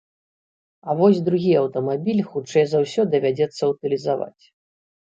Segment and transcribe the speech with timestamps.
[0.89, 4.43] А вось другі аўтамабіль, хутчэй за ўсё, давядзецца ўтылізаваць.